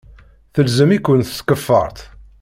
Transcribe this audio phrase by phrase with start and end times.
[0.53, 1.99] Telzem-iken tkeffart.